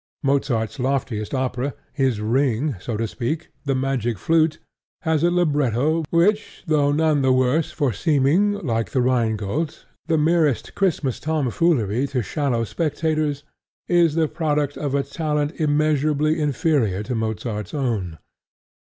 [0.23, 4.57] Mozart's loftiest opera, his Ring, so to speak, The Magic Flute,
[5.03, 10.17] has a libretto which, though none the worse for seeming, like The Rhine Gold, the
[10.17, 13.43] merest Christmas tomfoolery to shallow spectators,
[13.87, 18.17] is the product of a talent immeasurably inferior to Mozart's own.